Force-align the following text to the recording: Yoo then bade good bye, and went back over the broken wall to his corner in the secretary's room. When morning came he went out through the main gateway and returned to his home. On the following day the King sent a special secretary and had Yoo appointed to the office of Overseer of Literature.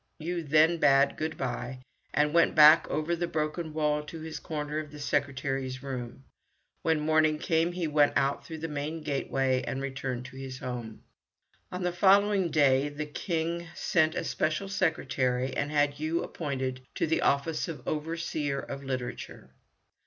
Yoo 0.17 0.41
then 0.41 0.79
bade 0.79 1.15
good 1.15 1.37
bye, 1.37 1.79
and 2.11 2.33
went 2.33 2.55
back 2.55 2.89
over 2.89 3.15
the 3.15 3.27
broken 3.27 3.71
wall 3.71 4.01
to 4.03 4.19
his 4.21 4.39
corner 4.39 4.79
in 4.79 4.89
the 4.89 4.97
secretary's 4.99 5.83
room. 5.83 6.23
When 6.81 6.99
morning 7.01 7.37
came 7.37 7.73
he 7.73 7.85
went 7.85 8.13
out 8.17 8.43
through 8.43 8.57
the 8.57 8.67
main 8.67 9.03
gateway 9.03 9.61
and 9.61 9.79
returned 9.79 10.25
to 10.25 10.37
his 10.37 10.57
home. 10.57 11.03
On 11.71 11.83
the 11.83 11.93
following 11.93 12.49
day 12.49 12.89
the 12.89 13.05
King 13.05 13.67
sent 13.75 14.15
a 14.15 14.23
special 14.23 14.69
secretary 14.69 15.55
and 15.55 15.69
had 15.69 15.99
Yoo 15.99 16.23
appointed 16.23 16.81
to 16.95 17.05
the 17.05 17.21
office 17.21 17.67
of 17.67 17.87
Overseer 17.87 18.59
of 18.59 18.83
Literature. 18.83 19.51